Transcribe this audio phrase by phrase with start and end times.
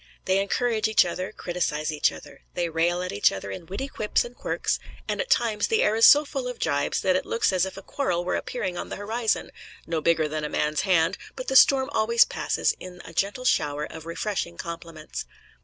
[0.25, 2.41] They encourage each other, criticize each other.
[2.55, 5.95] They rail at each other in witty quips and quirks, and at times the air
[5.95, 8.89] is so full of gibes that it looks as if a quarrel were appearing on
[8.89, 9.51] the horizon
[9.85, 13.85] no bigger than a man's hand but the storm always passes in a gentle shower
[13.85, 15.27] of refreshing compliments.